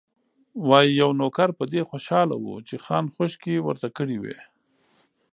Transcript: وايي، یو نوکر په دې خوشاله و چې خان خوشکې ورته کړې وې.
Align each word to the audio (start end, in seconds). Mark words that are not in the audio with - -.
وايي، 0.67 0.91
یو 1.01 1.09
نوکر 1.19 1.49
په 1.59 1.63
دې 1.73 1.81
خوشاله 1.89 2.35
و 2.39 2.45
چې 2.67 2.75
خان 2.85 3.05
خوشکې 3.13 3.55
ورته 3.67 3.87
کړې 3.97 4.17
وې. 4.23 4.37